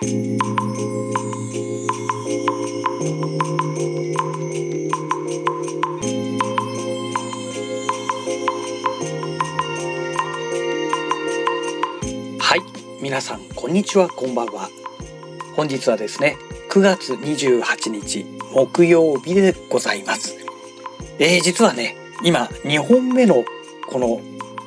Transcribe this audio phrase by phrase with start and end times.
[0.00, 0.04] は
[12.54, 12.62] い
[13.02, 14.70] 皆さんこんにちはこんばんは。
[15.56, 16.36] 本日はですね
[16.70, 18.24] 9月28日
[18.54, 20.36] 木曜日でございます。
[21.18, 23.44] えー、実はね今2本目の
[23.88, 24.20] この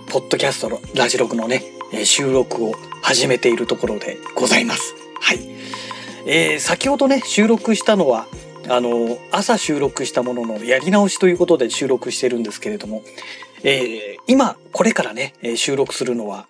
[0.07, 1.63] ポッドキャストのラジログのね
[2.03, 5.00] 収録を始めているところでございます。
[5.21, 5.39] はい、
[6.27, 8.27] えー、先ほどね収録したのは
[8.69, 13.01] あの朝収録したもののやり直しということで収録してるんですけれども、
[13.63, 16.47] えー、今これからね収録するのは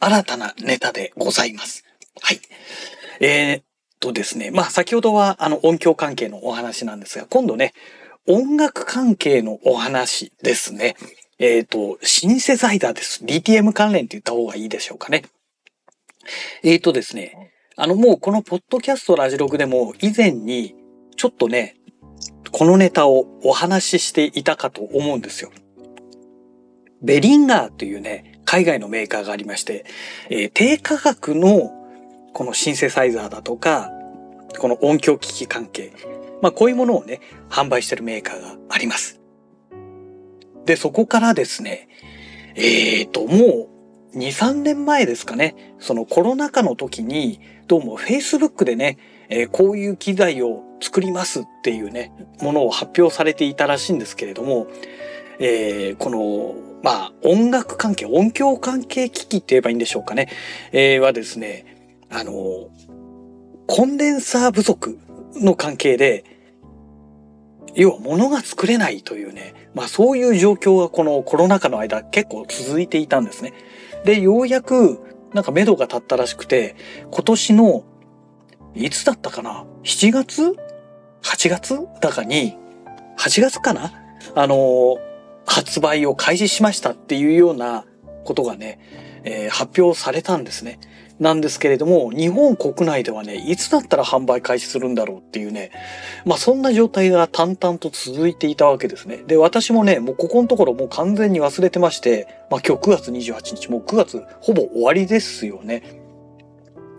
[0.00, 1.84] 新たなネタでございます。
[2.20, 2.40] はい。
[3.20, 3.62] えー、
[4.00, 4.50] とですね。
[4.50, 7.72] まあ、先ほどはあの音響関係のお話なんですが、今度ね、
[8.26, 10.96] 音楽関係のお話ですね。
[11.38, 13.24] えー、っと、シンセサイザーです。
[13.24, 15.24] DTM 関連って言った方がいいでしょうかね。
[16.62, 17.52] えー、っとですね。
[17.80, 20.74] あの、もうこのポッドキャストラジログでも以前に
[21.16, 21.76] ちょっとね、
[22.50, 25.52] このネタをお話ししていたかと思うんですよ。
[27.02, 29.84] ベリンガーというね、海外のメーカーがありまして、
[30.28, 31.70] えー、低価格の
[32.32, 33.92] このシンセサイザーだとか、
[34.58, 35.92] この音響機器関係、
[36.42, 39.20] まあこういうものをね、販売してるメーカーがあります。
[40.64, 41.88] で、そこからですね、
[42.56, 43.77] えっ、ー、と、もう
[44.14, 54.66] 2、3年前ですかね、そのコロナ禍の時に、どうも Facebook でね、えー、こういう機材を作りますっていうね、ものを発表されていたらしいんですけれども、
[55.38, 60.28] えー、このまあ、音楽関係、音響関係機器って言えばいいんでしょうかね。
[60.72, 61.66] えー、はですね、
[62.08, 62.32] あの、
[63.66, 64.98] コンデンサー不足
[65.34, 66.24] の関係で、
[67.74, 73.52] 要は物が作れないというね、まあそういう状況がこのコロナ禍の間結構続いていたんですね。
[74.04, 75.00] で、ようやく
[75.32, 76.76] なんか目処が立ったらしくて、
[77.10, 77.84] 今年の、
[78.74, 80.56] いつだったかな ?7 月
[81.22, 81.78] ?8 月？
[82.00, 82.56] だかに、
[83.18, 83.92] 8月かな？
[84.34, 84.98] あの、
[85.46, 87.84] 発売を開始しましたっていうような
[88.24, 88.78] ことがね、
[89.24, 90.78] えー、発表されたんですね。
[91.20, 95.70] なんですけれども、日本国内ではね、いつだったら販売開始するんだろうっていうね、
[96.24, 99.24] まあそんな状態が淡々と続いていたわけですね。
[99.26, 105.82] で、私もね、もうここのところもう完全に忘れてまして、まあ今日9月28日、もう9月ほぼ終わりですよね。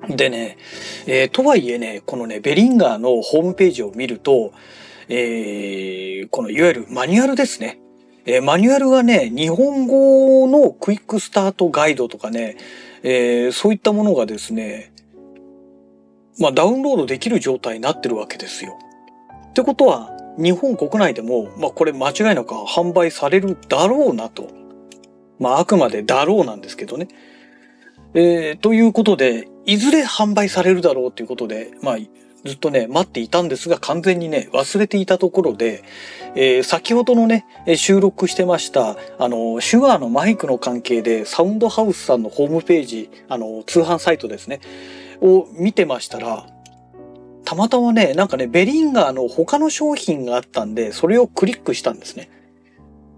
[0.10, 0.58] でね、
[1.06, 4.52] えー、とはいえね、このね、ベリンガーのホームページを見ると、
[5.08, 7.80] えー、このいわゆるマニュアルですね。
[8.26, 12.58] えー、マニュアルがね、日本語のクイックスタートガイドとかね、
[13.04, 14.92] えー、そういったものがですね、
[16.40, 18.78] まあダウンロードできる状態になってるわけですよ。
[19.50, 24.48] ってことは、日本国内でも、まあこれ間違いなく販売されるだろうなと。
[25.40, 27.08] まああくまでだろうなんですけどね。
[28.14, 31.98] えー、ということで、いずれ販売されるだろうということで、まあ
[32.46, 35.84] ずっとね、待っていたんですが、完全にね、忘れていたところで、
[36.36, 37.46] えー、先ほどのね、
[37.76, 44.62] 収録してました、あの、シュアのマイクの関係で、サウンドハウスさんのホームページ、あの、通販サイトですね、
[45.22, 46.48] を見てましたら、
[47.44, 52.30] たまたまね、なんかね、ベリンガーの他の商品があったんで、それをクリックしたんですね。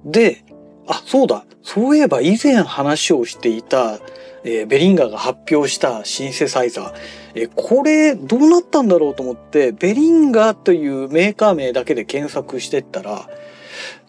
[0.05, 0.43] で、
[0.88, 1.45] あ、そうだ。
[1.63, 3.99] そういえば以前話をしていた、
[4.44, 6.94] えー、ベリンガーが発表したシンセサイザー。
[7.35, 13.30] えー、これどうなったんだろうと思って、ベリンガーというメーカー名だけで検索してったら、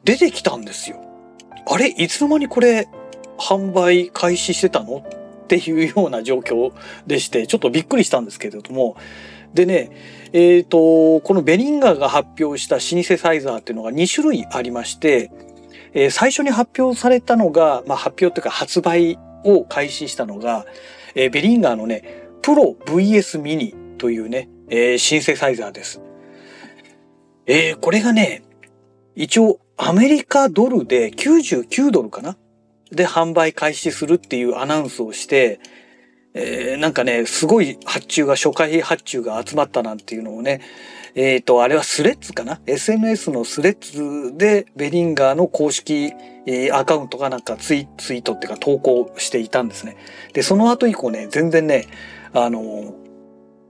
[0.05, 0.97] 出てきたんですよ。
[1.67, 2.89] あれいつの間にこれ
[3.39, 5.05] 販売開始してたの
[5.45, 6.73] っていうような状況
[7.07, 8.97] でして、ちょっとびっくりしたんですけれども、
[9.55, 9.91] でね、
[10.33, 15.31] えっ、ー、と、このベリンガーが発表したシンセサイザーっていうのが2種類ありまして、
[15.93, 20.67] えー、最初に発表されたのが、まあ、発表というか発売を開始したのが、
[21.15, 26.01] えー、ベリンガーのね、プロ VS ミニというね、えー、シンセサイザーです。
[27.47, 28.43] えー、これがね、
[29.15, 32.37] 一応アメリカドルで99ドルかな？
[32.91, 35.61] で販売開始するっていうアナウンスをして、
[36.35, 40.61] えー、なんかね、すごい発注が、初回発注が集まったなんていうのをね、
[41.15, 46.13] えっ、ー、と、あれはスレッズかな ?SNS のスレッズでベリンガーの公式、
[46.47, 49.97] えー、アカウントがなんかツイツイートっていうか投稿していたんですね。
[50.33, 51.87] で、その後以降ね、全然ね、
[52.33, 52.95] あの、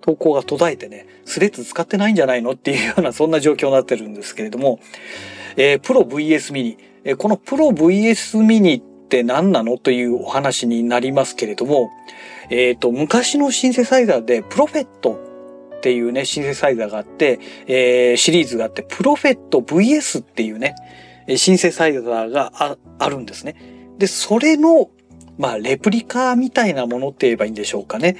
[0.02, 4.80] 投稿が途絶えてね、スレッズ使ってないんじゃないのっていうようなそんな状況になってるんですけれども、
[5.56, 9.78] えー、プロ VS ミニ、えー、このプロ VS ミニって何なの？
[9.78, 11.90] というお話になりますけれども、
[12.50, 15.31] えっ、ー、と、昔のシンセサイザーでプロフェット
[15.82, 20.76] っていうね、シンセサイザーがあって、えー、シリーズがあって、プロフェット VS っていうね、
[21.37, 23.56] シンセサイザーがああるんですね。
[23.99, 24.90] で、それの、
[25.38, 28.17] まあ、レプリカみたいなものって言えばいいんでしょうかね。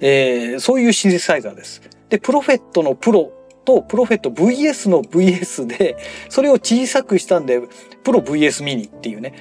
[0.00, 1.80] えー、そういうシンセサイザーです。
[2.10, 3.32] で、プロフェットのプロ
[3.64, 5.96] とプロフェット VS の VS で、
[6.28, 7.62] それを小さくしたんで、
[8.04, 9.32] プロ VS ミニっていうね。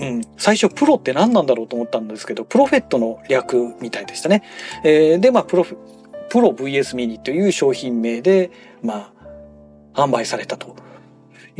[0.00, 4.42] うん、最初プロって何なんだろうと思ったんですけど、プロフェットの略みたいでしたね。
[4.84, 5.76] えー、で、まあ、プロフ、
[6.28, 8.50] プロ VS ミニという商品名で、
[8.82, 9.12] ま
[9.94, 10.76] あ、販売されたと。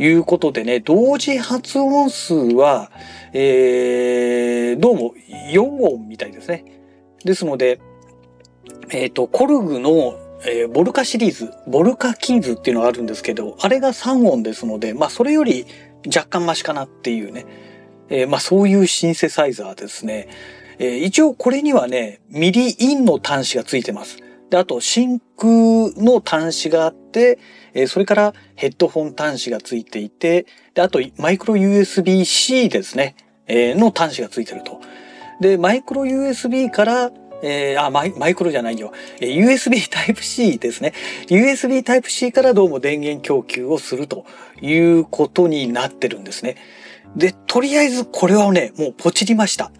[0.01, 2.89] いうことでね、同時発音数は、
[3.33, 5.13] えー、どうも
[5.51, 6.63] 4音みたいですね。
[7.25, 7.81] ですので、
[8.91, 15.65] えっ、ー、と、コルグの、えー、ボルカシリーズ、ボルカキーズっていうのがあるんですけど、あれが3音ですので、まあそれより
[16.05, 17.45] 若干マシかなっていうね、
[18.07, 20.29] えー、まあそういうシンセサイザーですね。
[20.77, 24.17] えー、一応これにはね、ミリインの端子がついてます。
[24.49, 27.39] で、あと、真空の端子があって、
[27.73, 33.15] え、それからヘッドホン端子がついていて、で、あと、マイクロ USB-C ですね、
[33.47, 34.81] え、の端子がついてると。
[35.39, 37.11] で、マイクロ USB から、
[37.41, 38.91] えー、あマイ、マイクロじゃないよ。
[39.21, 40.93] え、USB Type-C ですね。
[41.27, 44.25] USB Type-C からどうも電源供給をすると
[44.61, 46.57] いうことになってるんですね。
[47.15, 49.71] で、とりあえずこれはね、もうポチりました。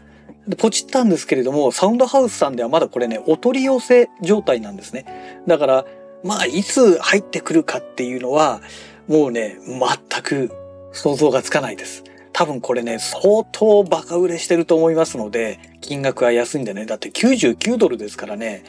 [0.50, 5.42] でポチったんですけれども、サウンドハウスさんではまだこれね、お取り寄せ状態なんですね。
[5.48, 5.86] だから、
[6.24, 8.60] まあ、いつ入ってくるかっていうのは、
[9.07, 10.51] もうね、全く
[10.92, 12.04] 想像がつかないです。
[12.34, 16.88] 多分これね、相当バカ売れしてると思いますので、金額は安いんでね。
[16.88, 18.63] だって99ドルですからね。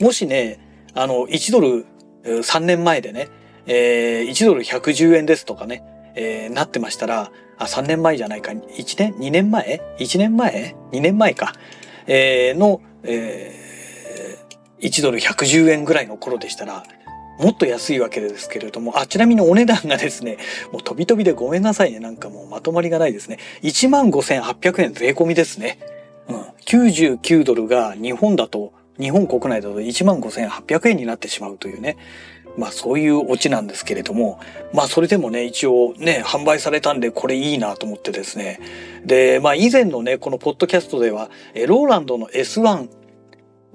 [0.00, 0.58] もしね、
[0.94, 1.86] あの、1ドル
[2.24, 3.28] 3年前でね、
[3.66, 5.84] えー、1ドル110円ですとかね、
[6.22, 11.54] えー、なってましたら、あ、3年前じゃないか、1年 ?2 年前 ?1 年前 ?2 年前か。
[12.06, 16.84] えー、の、えー、1ドル110円ぐらいの頃でしたら、
[17.38, 20.36] もっと安いわけですけれども、あ、ちなみにお値段がですね、
[20.72, 21.98] もう飛び飛びでごめんなさいね。
[21.98, 23.38] なんかもうまとまりがないですね。
[23.62, 25.78] 15,800円税込みですね。
[26.28, 26.36] うん。
[26.66, 31.96] 99ドルが日本だと、日本国内だと15,800円になってしまうというね。
[32.56, 34.40] まあそういうオチなんですけれども、
[34.72, 38.60] まあそれでもね、一応ね、販売されたんでこれいいなと思ってですね。
[39.04, 41.30] で、まあ以前のね、このポッドキャストでは、
[41.66, 42.88] ローランドの S1、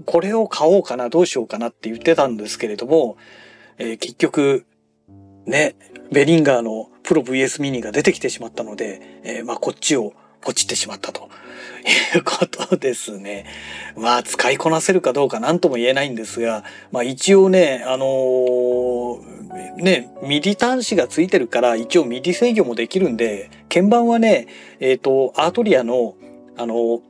[0.05, 3.17] これを買おうかな、どうしようかなって言ってたんですけれども、
[3.77, 4.65] えー、結局、
[5.45, 5.75] ね、
[6.11, 11.29] ベリンガーのプロ VS ミニが出てきてしまったので、えー、まあこっちをポチってしまったと
[12.15, 13.45] いうことですね。
[13.95, 24.47] まあ使いこなせるかどうか何とも言えないんですが、まあ一応ね、あのー、ね、ミディ端子がついてるから一応ミディ制御もできるんで、鍵盤はね、
[24.79, 26.15] えっ、ー、と、アートリアの、
[26.57, 27.01] あのー、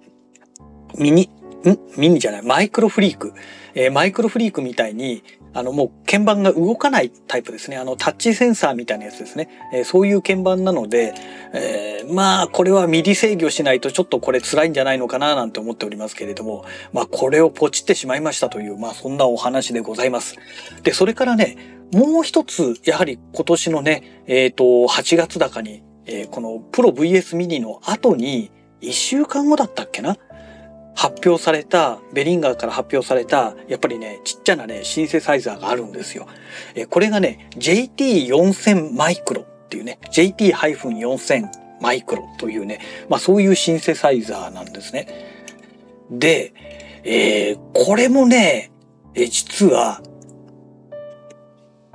[0.98, 1.30] ミニ、
[1.71, 1.79] ん？
[1.97, 3.33] ミニじゃない、マイクロフリーク。
[3.73, 5.23] えー、マイクロフリークみたいに、
[5.53, 7.77] あの、もう鍵盤が動かないタイプですね。
[7.77, 9.50] あの、タッチセンサーみたいなやつですね。
[9.73, 11.13] えー、そういう鍵盤なので、
[11.53, 20.35] えー、まあ、これはミディ制御しないとちょっとこれ辛いんじゃないのかななんて思っておりますけれども、まあ、これをポチってしまいましたという、まあ、そんなお話でございます。
[20.83, 21.57] で、それからね、
[21.94, 28.51] もう一つ、やはり今年のね、えっ、と、8月頃に、え、このプロ VS ミニの後に、
[28.81, 30.17] 1週間後だったっけな？
[30.95, 36.25] 発表された、ベリンガーから発表された、やっぱりね、ちっちゃなね、シンセサイザーがあるんですよ。
[36.74, 45.07] えこれがね、JT4000 マイクロっていうね、JT-4000 マイクロというね、まあそういうシンセサイザーなんですね。
[46.10, 46.53] で、
[47.03, 48.72] えー、これもね、
[49.15, 50.01] え実は、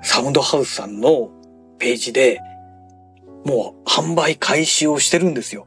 [0.03, 1.31] サウンドハウスさんの
[1.79, 2.41] ページで、
[3.45, 5.67] もう販売開始をしてるんですよ。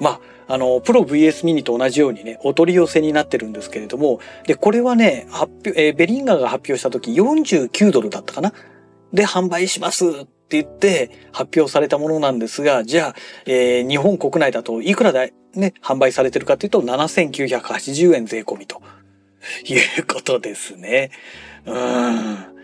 [0.00, 8.52] まあ、あの、プロ VS ミニと同じようにね、お取り寄せになってるんですけれども、で、これはね、発表、えー、ベリンガーが発表した時49ドルだったかな
[9.12, 13.14] で、販売しますって言って発表されたものなんですが、じゃあ、
[13.46, 18.80] えー、日本国内だといくらでね、販売されてるかというと7980円税込みと
[19.64, 21.10] いうことですね。
[21.66, 22.57] うん。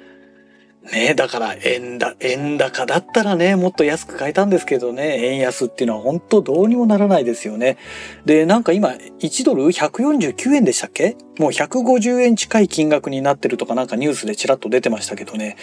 [0.93, 7.79] ねだから円だ、円高だったらね、もっと安く買えたんですけどね、円安っていうのは本当どうにもならないですよね。
[8.26, 11.17] で、なんか今、1ドル？149円でしたっけ？
[11.38, 15.57] もう150円近い金額になってるとかなんかニュースでちらっと出てましたけどね。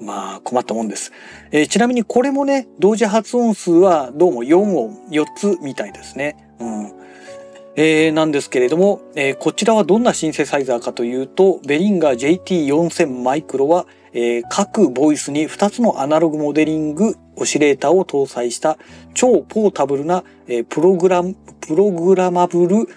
[0.00, 1.12] まあ困ったもんです。
[1.50, 6.36] えー、ちなみにこれもね、同時発音数はどうも4音、4つみたいですね。
[6.58, 6.92] うん。
[7.74, 18.78] えー、なんですけれども、えー、こちらはどんなシンセサイザーかというと、ベリンガー JT4000 マイクロは、えー、各ボイスに2つのアナログモデリングオシレーターを搭載した
[19.14, 22.88] 超ポータブルな、えー、プログラム、プログラマブル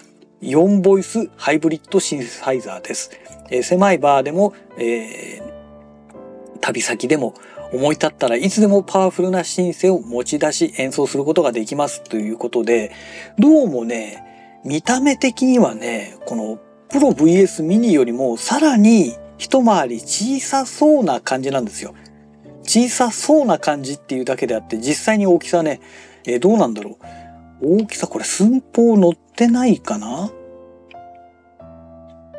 [0.42, 3.10] 4ボイスハイブリッドシンセサイザーです。
[3.50, 7.34] えー、狭いバーでも、えー、旅先でも
[7.72, 12.92] 思い立ったらいつでもパワフルなシンセを持ち出し演奏することができますということで、
[13.38, 16.58] どうもね、見た目的にはね、この
[16.88, 21.94] プロ VS ミニよりもさらに一回り小さそうな感じなんですよ。
[22.62, 25.80] 小さそうな感じっていうだけであって実際に大きさね、
[26.24, 26.98] えー、どうなんだろ
[27.60, 27.80] う。
[27.80, 30.30] 大きさこれ寸法載ってないかな？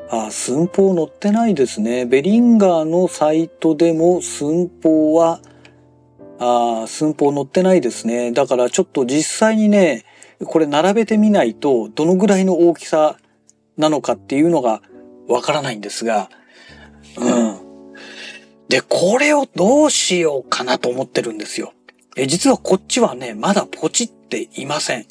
[0.10, 2.06] あ、寸法載ってないですね。
[2.06, 5.42] ベリンガーのサイトでも寸法は、
[6.40, 8.32] あ寸法載ってないですね。
[8.32, 10.06] だからちょっと実際にね、
[10.46, 13.18] これ並べてみないと、どのぐらいの大きさ
[13.76, 14.82] なのかっていうのが
[15.28, 16.30] わからないんですが、
[17.18, 17.58] うん。
[18.70, 21.74] で、これをどうしようかなと思ってるんですよ。
[22.16, 25.06] え、実はこっちはね、まだポチっていません。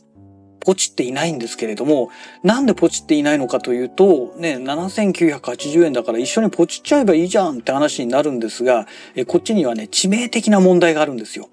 [0.60, 2.10] ポチっていないんですけれども、
[2.42, 11.48] なんでポチっていないのかというと、ね、7980円だから一緒にポチっちゃえばいいじゃんって話になるんですが、えこっちにはね、致命的な問題があるんですよ。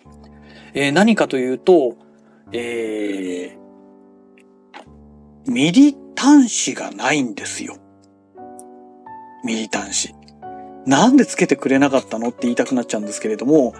[0.73, 1.95] えー、何かというと、
[2.51, 7.77] えー、ミリ端子がないんですよ。
[9.45, 10.22] ミリ端子。
[10.85, 13.73] なんでつけてくれなかったのって言いたくなっちゃうんですけれども、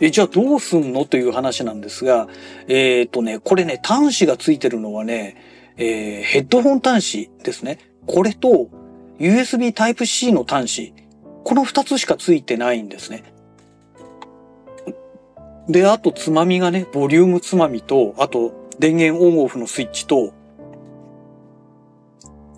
[0.00, 2.28] え、じゃあどうすんのという話なんですが、
[2.66, 5.36] えっ、ー、とね、これね、端子がついてるのはね、
[5.76, 7.78] えー、ヘッドホン端子ですね。
[8.06, 8.68] これと
[9.18, 10.94] USB Type-C の端子。
[11.44, 13.22] この二つしかついてないんですね。
[15.68, 20.32] で、あとつまみがね、ボリュームつまみと、あと電源オンオフのスイッチと、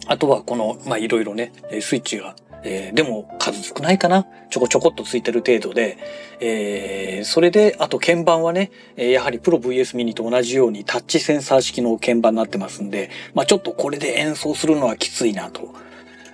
[0.06, 2.36] あとはこの、まあ、いろいろね、スイッチが
[2.68, 5.98] えー、でも数少ないかなちょこちょこっとついてる程度で、
[6.40, 15.74] えー、それで、あと鍵盤はね、やはりプロ VS ミニと同じようにタッチセンサー式の鍵盤になってますんで、まあちょっとこれで演奏するのはきついなと。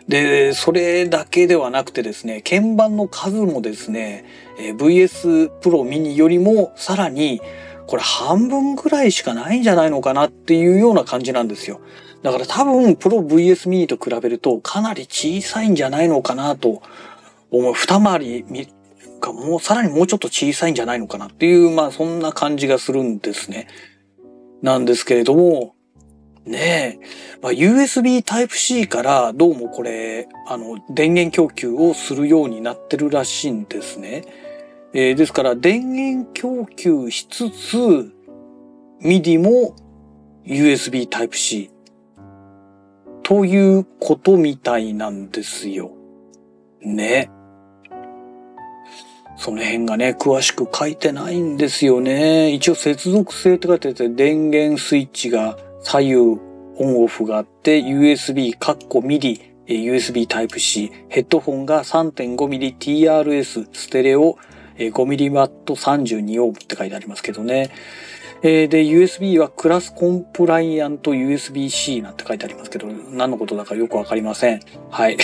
[0.09, 4.25] で、それだけではなくてですね、鍵盤の数もですね、
[4.79, 7.41] VS プロミニよりもさらに、
[7.87, 11.81] これ半分ぐらいしかないんじゃないのかなっていうような感じなんですよ。
[12.23, 16.83] だから多分プロ VS ミニと比べるとかなり小さいんじゃないのかなと
[17.51, 17.75] 思う。
[17.75, 18.45] 二回り
[19.21, 23.69] かもうさらにもうちょっと小さいんじゃないのかなっていう、まあそんな感じがするんですね。
[24.61, 25.75] なんですけれども、
[26.45, 34.25] ねえ、まあ、USB Type-C からどうもこれ、あの、電源供給をするようになってるらしいんですね。
[34.93, 38.13] えー、ですから電源供給しつつ、
[39.03, 39.77] MIDI も
[40.45, 41.71] USB Type-C
[43.23, 45.93] ということみたいなんですよ。
[46.81, 47.31] ね。
[49.37, 52.53] その辺がね、詳しく書いてないんですよね。
[52.53, 56.39] 一応接続性って書いてて、電源スイッチが左右オ
[56.79, 64.37] ンオフがあって、USB、カッコ MIDI、USB Type-C、ヘッドホンが 3.5mm TRS ステレオ
[64.79, 67.71] 5mm32 オームって書いてありますけどね。
[68.45, 74.61] えー、で、USB はクラスコンプライアント USB-C なんて書いてありますけど、何のことだかよくわかりません。
[74.91, 75.17] はい。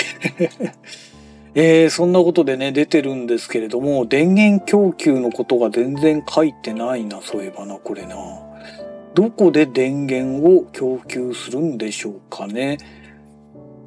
[1.55, 8.17] えー、そんなことでね、出てるんですけれども、電源供給のことが全然書いてないな、そういえばな、これな。
[9.15, 12.79] どこで電源を供給するんでしょうかね。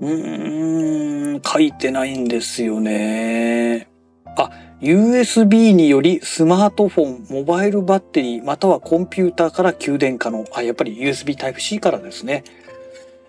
[0.02, 3.91] うーん、書いてないんですよね。
[4.38, 10.46] あ、USB によりスマートフォン、モバイルバッテリー、またはコンピューターから給電可能。
[10.54, 12.44] あ、やっぱり USB Type-C からですね。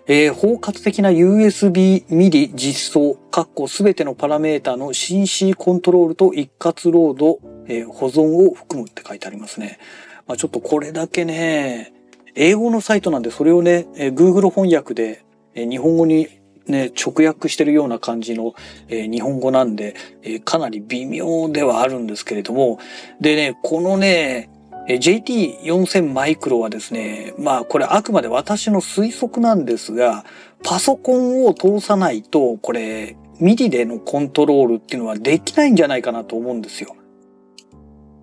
[0.06, 9.78] えー、包括的な USB MIDI 実装、括弧すべてのパラメータの CC コントロールと一括ロード、えー、保存を含むって書いてありますね。
[10.26, 11.92] まあ、ちょっとこれだけね、
[12.34, 16.28] 英語のサイトなんでそれをね、えー、Google 翻訳で、えー、日本語に
[16.66, 18.54] ね、直訳してるような感じの、
[18.88, 22.78] えー、日本語なんで、えー、かなり微妙ではあるんですけれども、
[23.20, 24.50] でね、このね、
[24.88, 30.24] JT4000 マイクロはですね、まあこれあくまで私の推測なんですが、
[30.64, 36.96] パソコンを通さないと、これ、 MIDI でのコントロールっていうのはできないんじゃないかなと思うんですよ。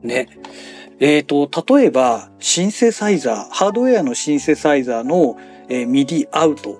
[0.01, 0.29] ね。
[0.99, 5.37] えっ、ー、と、例えば、シンセサイザー、ハードウェアのシンセサイザーの、
[5.69, 6.79] えー、 MIDI アウト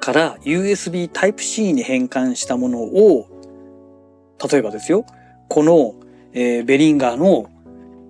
[0.00, 3.28] から USB Type-C に変換したものを、
[4.50, 5.04] 例えばですよ、
[5.48, 5.94] この、
[6.32, 7.50] えー、 Behringer の、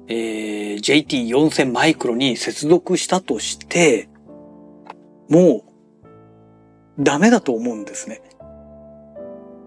[0.06, 4.09] えー、JT4000 マイクロに接続したとして、
[5.28, 5.64] も
[6.99, 8.20] うダメだと思うんですね。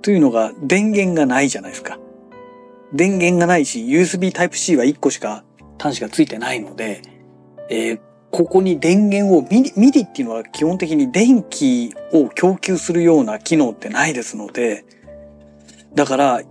[0.01, 1.97] というのが電源がないじゃないですか。
[2.93, 5.43] 電源がないし、USB Type-C は1個しか
[5.79, 7.01] 端子がついてないので、
[7.69, 7.99] えー、
[8.33, 14.85] ここに電源を MIDI、MIDI っていうのは基本的に電気を供給するような機能ってないですので、
[15.93, 16.41] だから、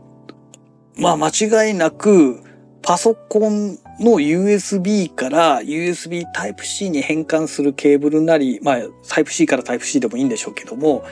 [0.96, 2.40] まあ間違いなく、
[2.82, 8.76] パソコンの USB から USB Type-C に変換するケーブルなり、まあ
[9.08, 11.04] Type-C から Type-C でもいいんでしょうけども、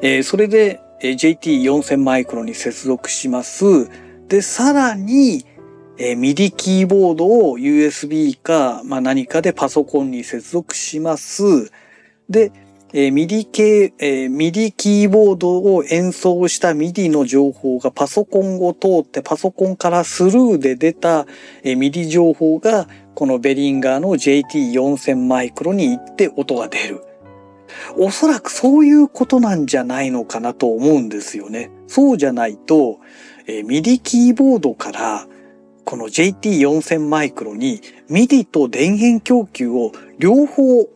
[0.00, 3.64] えー、それで JT4000 マイクロに接続します。
[4.28, 5.44] で、さらに、
[5.96, 11.70] えー、MIDI キーボードを USB か、まあ、何かでパソコンに接続します。
[12.28, 12.50] で、
[12.92, 21.26] えー、MIDI 系、えー、MIDI キーボードを演奏した MIDI の情報がパソコンを通ってパソコンからスルーで出た、
[21.62, 27.04] えー、MIDI 情報がこのベリンガーの JT4000 マイクロに行って音が出る。
[27.96, 31.70] おそらくそういうことなんじゃないのかなと思うんですよね。
[31.86, 32.98] そうじゃないと、
[33.46, 35.26] えー、MIDI キーボードから
[35.84, 40.88] この JT4000 マイクロに MIDI と電源供給を両方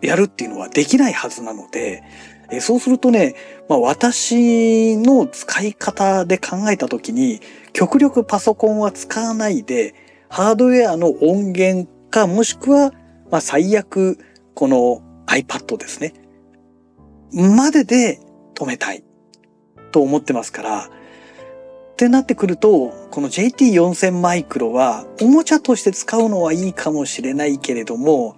[0.00, 2.02] やるっていうのはできないはずなので、
[2.50, 3.34] えそうするとね、
[3.68, 7.40] まあ、私の使い方で考えた時に
[7.72, 9.94] 極力パソコンは使わないで
[10.28, 12.92] ハードウェアの音源かもしくは、
[13.30, 14.18] まあ、最悪
[14.54, 16.14] この iPad ですね。
[17.32, 18.20] までで
[18.54, 19.02] 止めたい
[19.90, 20.90] と思ってますから、
[21.94, 28.34] ってなってくると、この JT4000 マイクロは、おもちゃとして使うのはいいかもしれないけれども、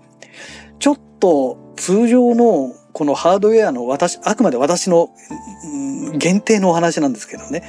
[0.79, 5.09] ちょっと通常のこのハードウェアの私、あくまで私の
[6.19, 7.63] 限定のお話なんですけどね、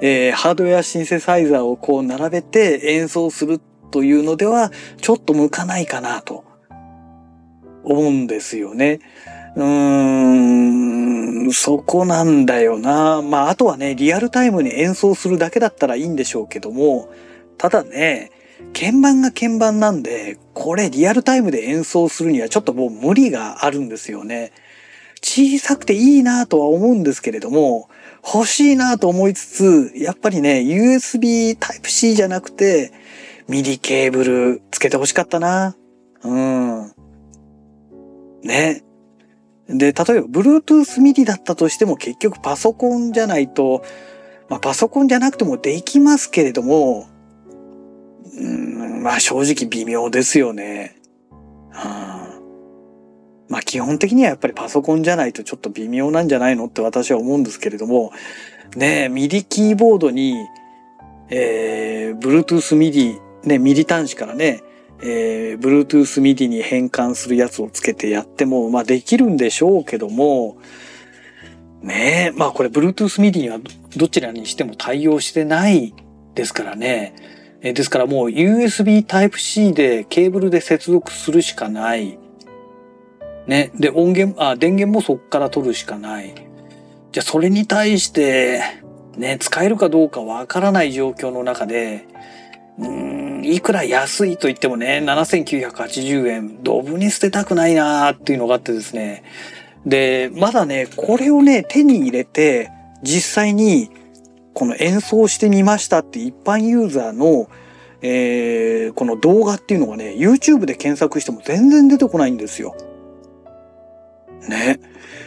[0.00, 3.60] えー、ハードウェアシンセサイザーをこう並べて演奏する
[3.90, 6.44] というのでは、ちょっと向かないかなと
[7.82, 9.00] 思うんですよね。
[9.56, 11.03] うーん、
[11.52, 13.22] そこなんだよな。
[13.22, 17.08] まあ、あとはね、リアルタイムに演奏するだけだったらいいんでしょうけども、
[17.58, 18.30] ただね、
[18.72, 24.52] 鍵盤が鍵盤なんで、これリアルタイムで演奏するにはちょっともう無理があるんですよね。
[25.22, 27.88] 小さくていいなとは思うんですけれども、
[28.24, 32.92] 欲しいなと思いつつ、やっぱりね、USB Type-C じゃなくて、
[33.48, 35.76] MIDI ケーブルつけて欲しかったな。
[36.22, 36.92] うん。
[38.42, 38.82] ね。
[39.68, 43.82] で、例えば Bluetooth MIDI だったとしても結局パソコンじゃないと、
[44.48, 47.08] まあパソコンじゃなくてもできますけれども、
[48.36, 50.96] うん、まあ正直微妙ですよね。
[51.30, 51.78] うん、
[53.48, 58.12] まあ基本的にはやっぱりパソコンじゃないとちょっと微妙なんじゃないのって私は思うんですけれども、
[58.76, 60.46] ねえ、ミディキーボードに、
[61.30, 64.62] えー、Bluetooth MIDI、ね、MIDI 端子からね、
[65.02, 70.56] えー、Bluetooth MIDI に変換するやつをつけてやっても、まあできるんでしょうけども、
[71.82, 73.58] ねえ、まあこれ Bluetooth MIDI には
[73.96, 75.94] どちらにしても対応してない
[76.34, 77.14] ですからね。
[77.60, 82.18] えー、ですからもう USB Type-C でケーブルで接続するしかない。
[83.46, 83.70] ね。
[83.78, 86.34] で、音源、あ、電源もそっから取るしかない。
[87.12, 88.62] じゃあそれに対して、
[89.16, 92.06] ね、使えるかどうかわからない状況の中で、
[92.78, 99.22] うんいくら安いと言ってもね、7980円、ドブに捨てたくないなーっていうのがあってですね。
[99.86, 102.70] で、まだね、これをね、手に入れて、
[103.02, 103.90] 実際に、
[104.54, 107.48] この演奏してみましたって一般ユーザーの、
[108.02, 112.76] えー、この動画っていうのがね、YouTube で検索しても全然出てこないんですよ。
[114.48, 114.78] ね。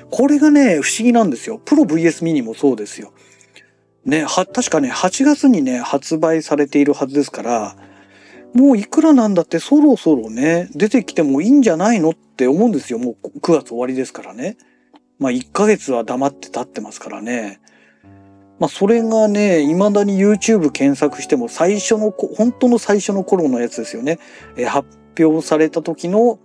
[0.09, 1.59] これがね、不思議なんですよ。
[1.63, 3.11] プロ VS ミニもそうですよ。
[4.05, 7.75] ね、は、確かね、8月にね、発売されているはずですから、
[8.57, 12.97] もういくらなんだってそろそろね、出てきてもいいんじゃないのって思うんですよ。
[12.97, 14.57] もう9月終わりですからね。
[15.19, 17.61] まあ1ヶ月は黙って経ってますからね。
[18.57, 24.17] まあそれがね、未だに YouTube 検索しても最初の、本当の最初の頃のやつですよね。
[24.57, 24.87] え発
[25.19, 26.39] 表された時の、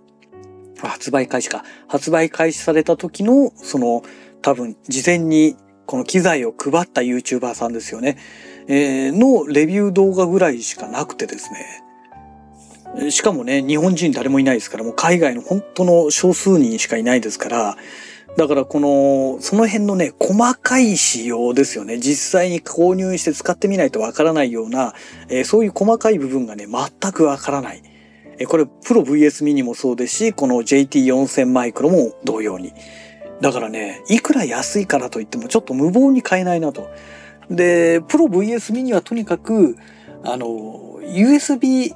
[0.77, 1.63] 発売開始か。
[1.87, 4.03] 発売開始された時の、その、
[4.43, 5.55] 多分事前に
[5.87, 8.19] この機材を配った YouTuber さんですよね。
[8.67, 11.82] えー、のレビュー動画ぐらいしかなくてですね。
[13.09, 17.77] しかもね、日本人誰もいないですから、もう海外の本当の少数人しかいないですから、
[18.37, 21.99] だからこの、その辺のね、細かい仕様ですよね。
[21.99, 24.93] 実際に購入して使ってみないとわからないような、
[25.29, 27.83] えー、そういう細かい部分がね、全くわからない。
[28.39, 32.73] えー、これ、プロ VS ミニもそうですし、この JT4000 マイクロも同様に。
[33.39, 36.89] だからね、いくら安いからといってもちょっと無謀に買えないなと。
[37.51, 39.77] で、プロ VS ミニはとにかく、
[40.23, 41.93] あの、USB、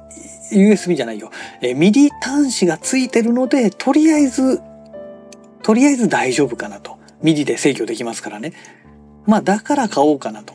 [0.52, 1.30] USB じゃないよ。
[1.62, 4.60] え、MIDI 端子がついてるので、とりあえず、
[5.62, 6.98] とりあえず大丈夫かなと。
[7.22, 8.52] MIDI で制御できますからね。
[9.26, 10.54] まあ、だから買おうかなと。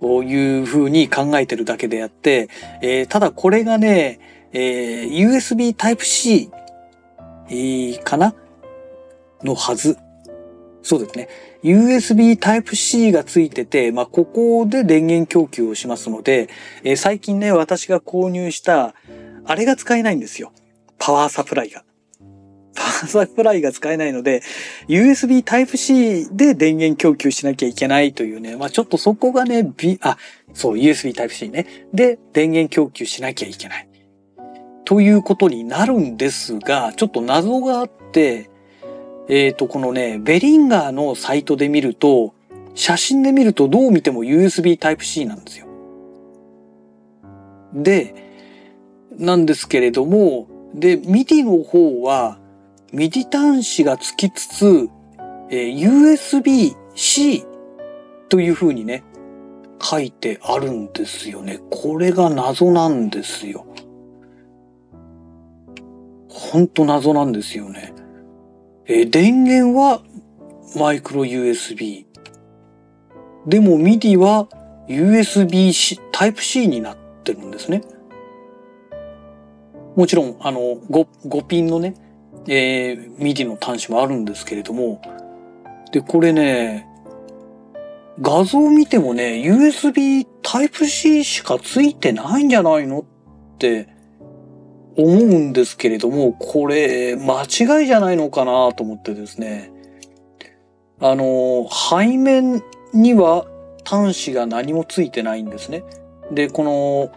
[0.00, 2.48] こういう風に考えてるだけであって、
[2.80, 4.18] えー、ただこれがね、
[4.52, 6.50] えー、USB Type-C、
[7.48, 8.34] えー、かな？
[9.44, 9.96] のはず。
[10.82, 11.28] そうですね。
[11.62, 16.48] USB Type-C がついてて、まあ、ここで電源供給をしますので、
[16.82, 18.94] えー、最近ね、私が購入した、
[19.44, 20.52] あれが使えないんですよ。
[20.98, 21.84] パワーサプライが。
[22.74, 24.42] パワーサプライが使えないので、
[24.88, 30.16] USB Type-C で電源供給しなきゃいけないというね、まあちょっとそこがね、B、あ、
[30.54, 31.66] そう、USB Type-C ね。
[31.92, 33.88] で、電源供給しなきゃいけない。
[34.84, 38.50] ということになるんですが、ちょっと謎があって、
[39.28, 42.34] えっ、ー、と、このね、ベリンガーのサイトで見ると、
[42.74, 45.66] 写真で見るとどう見ても USB Type-C なんですよ。
[47.74, 48.14] で、
[49.18, 52.38] なんですけれども、で、MIDI の方は、
[52.92, 54.88] MIDI 端子がつきつつ、
[55.50, 57.44] えー、USB-C
[58.28, 59.04] という風にね、
[59.80, 61.60] 書いてあるんですよね。
[61.70, 63.66] これが謎なんですよ。
[66.28, 67.92] ほんと謎なんですよね。
[68.86, 70.02] えー、電源は
[70.76, 72.06] マイクロ USB。
[73.46, 74.48] でも MIDI は
[74.88, 75.70] USB、
[76.12, 77.82] Type-C になってるんですね。
[79.94, 81.94] もちろん、あの、5、5ピンのね、
[82.48, 85.00] えー、MIDI の端子もあるんですけれども、
[85.92, 86.88] で、これね、
[88.20, 93.04] 画像を見てもね、USB Type-C しかついてないんじゃないのっ
[93.58, 93.88] て
[94.96, 99.70] 思うんですけれども、これ、間違いじゃないのかなと思ってですね。
[101.00, 103.46] あの、背面には
[103.84, 105.82] 端子が何もついてないんですね。
[106.30, 107.10] で、この、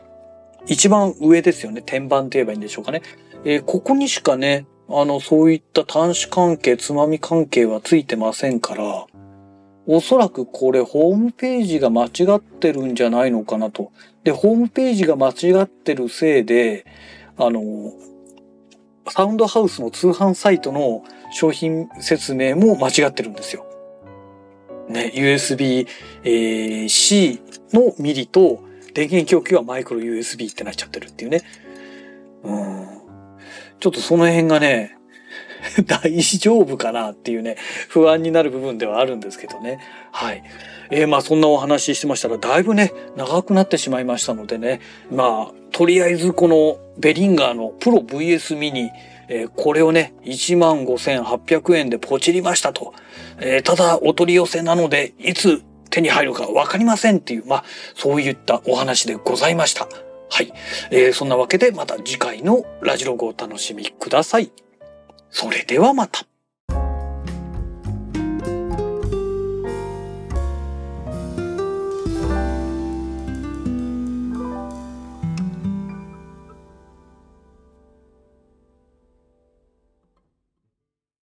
[0.67, 1.83] 一番上ですよね。
[1.85, 3.01] 天板って言えばいいんでしょうかね。
[3.43, 9.05] えー、ここにしかね、あの、そういった端子関係、つまみ関係はついてませんから、
[9.87, 13.91] おそらくこれホームページが間違ってるんじゃないのかなと。
[14.23, 16.85] で、ホームページが間違ってるせいで、
[17.37, 17.93] あの、
[19.09, 23.65] サウンドハウスの通販サイトの商品説明も間違ってるんですよ。
[24.89, 25.87] ね、USB-C、
[26.23, 27.39] えー、
[27.73, 31.41] のミリと電源供給はマイクロ USB ってなっちゃってるっていうね。
[32.43, 32.87] うん。
[33.79, 34.97] ちょっとその辺がね、
[35.85, 37.57] 大丈夫かなっていうね、
[37.89, 39.79] 不安になる部分ではあるんですけどね。
[40.11, 40.43] はい。
[40.91, 48.91] えー、まあそんなお話ししてましたら、だいぶね、長くなってしまいましたのでね、まあ、とりあえずこのベリンガーのプロ VS ミニ、
[49.27, 52.93] えー、これをね、15,800円でポチりましたと。
[53.39, 57.63] えー、ただお取り寄せなので、いつ手に入るかわかりませんっていう、まあ、
[57.95, 59.87] そういったお話でございました。
[60.29, 60.51] はい。
[60.91, 64.51] えー、そんなわけでまた次回のラジログをお楽しみください。
[65.35, 66.25] それではまた。